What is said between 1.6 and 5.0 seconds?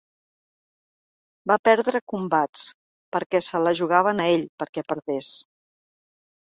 perdre combats perquè se la jugaven a ell, perquè